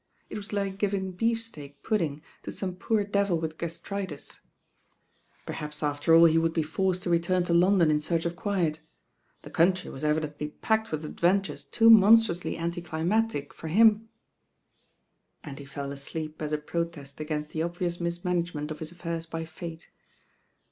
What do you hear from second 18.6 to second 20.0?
of his affairs by fate.